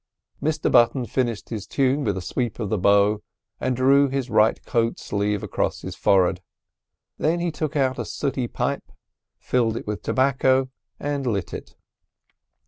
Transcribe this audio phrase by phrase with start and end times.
[0.41, 3.21] Mr Button finished his tune with a sweep of the bow,
[3.59, 6.41] and drew his right coat sleeve across his forehead.
[7.19, 8.91] Then he took out a sooty pipe,
[9.37, 10.69] filled it with tobacco,
[10.99, 11.75] and lit it.